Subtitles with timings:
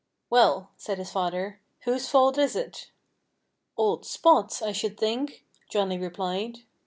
[0.31, 2.89] "Well," said his father, "whose fault is it?"
[3.77, 6.61] "Old Spot's, I should think!" Johnnie replied.